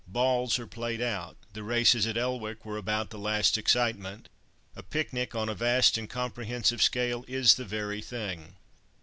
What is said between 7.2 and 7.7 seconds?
is the